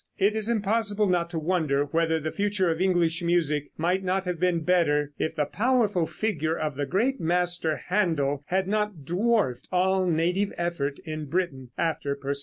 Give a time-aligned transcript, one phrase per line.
[0.17, 4.39] It is impossible not to wonder whether the future of English music might not have
[4.39, 10.07] been better if the powerful figure of the great master Händel had not dwarfed all
[10.07, 12.39] native effort in Britain after Purcell.